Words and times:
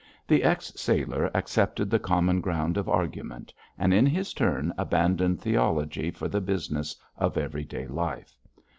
The 0.27 0.41
ex 0.43 0.73
sailor 0.75 1.29
accepted 1.35 1.91
the 1.91 1.99
common 1.99 2.41
ground 2.41 2.75
of 2.75 2.89
argument, 2.89 3.53
and 3.77 3.93
in 3.93 4.07
his 4.07 4.33
turn 4.33 4.73
abandoned 4.75 5.41
theology 5.41 6.09
for 6.09 6.27
the 6.27 6.41
business 6.41 6.95
of 7.17 7.37
everyday 7.37 7.85
life. 7.85 8.35